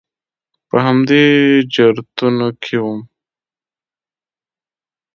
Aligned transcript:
په 0.69 0.77
همدې 0.85 1.23
چرتونو 1.73 2.47
کې 2.63 2.77
وم. 2.83 2.99